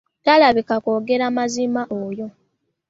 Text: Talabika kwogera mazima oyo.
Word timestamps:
Talabika 0.25 0.75
kwogera 0.83 1.25
mazima 1.37 1.81
oyo. 2.03 2.27